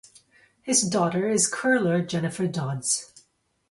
[0.63, 3.13] His daughter is curler Jennifer Dodds.